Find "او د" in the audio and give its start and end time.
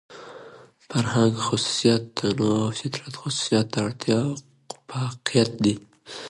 2.65-2.75